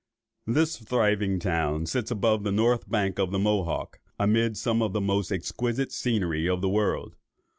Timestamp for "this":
0.47-0.77